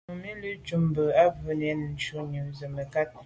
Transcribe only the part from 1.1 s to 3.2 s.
mbə̌ bū yə́nə́ shúnì zə̀ mə̀kát.